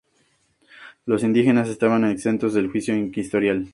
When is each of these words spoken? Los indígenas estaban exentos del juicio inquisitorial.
Los 1.05 1.21
indígenas 1.23 1.69
estaban 1.69 2.05
exentos 2.05 2.55
del 2.55 2.71
juicio 2.71 2.97
inquisitorial. 2.97 3.69